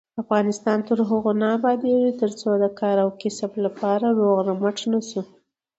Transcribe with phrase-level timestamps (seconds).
[0.23, 5.21] افغانستان تر هغو نه ابادیږي، ترڅو د کار او کسب لپاره روغ رمټ نشو.